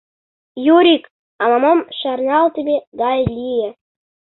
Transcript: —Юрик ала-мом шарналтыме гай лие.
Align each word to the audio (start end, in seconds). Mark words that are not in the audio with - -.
—Юрик 0.75 1.03
ала-мом 1.43 1.79
шарналтыме 1.99 2.77
гай 3.01 3.19
лие. 3.35 3.69